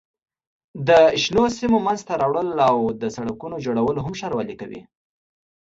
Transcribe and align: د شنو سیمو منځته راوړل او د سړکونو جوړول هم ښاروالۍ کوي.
د 0.87 0.89
شنو 1.21 1.43
سیمو 1.57 1.77
منځته 1.87 2.13
راوړل 2.21 2.49
او 2.69 2.77
د 3.01 3.03
سړکونو 3.15 3.55
جوړول 3.65 3.97
هم 4.05 4.13
ښاروالۍ 4.19 4.55
کوي. 4.61 4.81